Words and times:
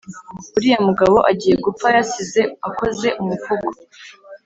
Uriya 0.55 0.77
mugabo 0.87 1.17
agiye 1.31 1.55
gupfa 1.65 1.87
yasize 1.95 2.41
akoze 2.67 3.07
umuvugo 3.21 3.69